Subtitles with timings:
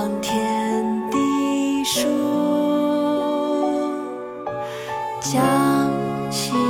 [0.00, 2.08] 望天地书，
[5.20, 5.42] 将
[6.30, 6.69] 心。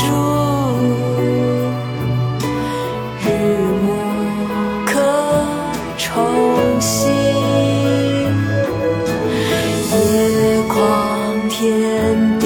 [0.00, 0.08] 烟烛，
[3.20, 3.24] 日
[3.82, 3.84] 暮
[4.86, 4.90] 客
[5.98, 6.08] 愁
[6.80, 7.10] 新。
[9.90, 9.94] 野
[10.68, 10.74] 旷
[11.48, 12.39] 天